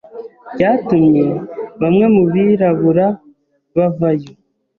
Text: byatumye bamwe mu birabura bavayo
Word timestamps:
byatumye 0.53 1.25
bamwe 1.81 2.05
mu 2.15 2.23
birabura 2.33 3.05
bavayo 3.77 4.31